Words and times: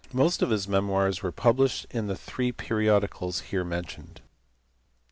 Most 0.11 0.41
of 0.41 0.49
his 0.49 0.67
memoirs 0.67 1.21
were 1.21 1.31
published 1.31 1.85
in 1.91 2.07
the 2.07 2.15
three 2.15 2.51
periodicals 2.51 3.39
here 3.41 3.63
mentioned. 3.63 4.21